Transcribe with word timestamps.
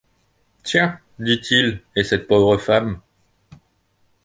Tiens! 0.63 0.99
dit-il, 1.19 1.79
et 1.95 2.03
cette 2.03 2.25
pauvre 2.27 2.57
femme! 2.57 2.99